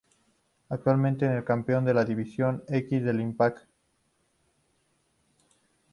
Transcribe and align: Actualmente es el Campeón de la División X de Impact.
Actualmente 0.69 1.25
es 1.27 1.31
el 1.31 1.43
Campeón 1.45 1.85
de 1.85 1.93
la 1.93 2.03
División 2.03 2.63
X 2.67 3.03
de 3.05 3.21
Impact. 3.21 3.59